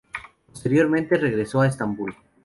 Posteriormente 0.47 1.15
regresó 1.15 1.61
a 1.61 1.67
Estambul. 1.67 2.15